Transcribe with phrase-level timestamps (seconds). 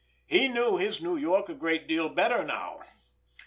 [0.25, 2.79] He knew his New York a great deal better now!